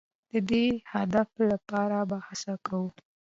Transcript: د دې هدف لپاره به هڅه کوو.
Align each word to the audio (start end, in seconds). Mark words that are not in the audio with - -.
د 0.31 0.33
دې 0.49 0.65
هدف 0.93 1.29
لپاره 1.51 1.97
به 2.09 2.17
هڅه 2.27 2.53
کوو. 2.65 2.87